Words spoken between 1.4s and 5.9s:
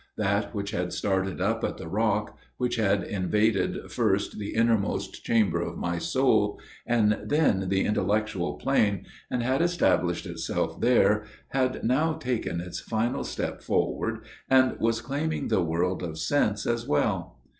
at the rock which had invaded first the innermost chamber of